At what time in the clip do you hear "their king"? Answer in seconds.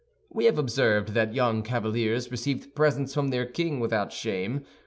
3.27-3.79